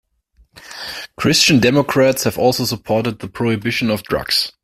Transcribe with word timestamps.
Christian 1.15 1.59
Democrats 1.59 2.23
have 2.23 2.35
also 2.39 2.65
supported 2.65 3.19
the 3.19 3.27
prohibition 3.27 3.91
of 3.91 4.01
drugs. 4.01 4.51